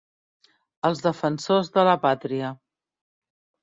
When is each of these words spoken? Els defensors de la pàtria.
Els 0.89 1.03
defensors 1.09 1.71
de 1.79 1.87
la 1.93 1.97
pàtria. 2.09 2.53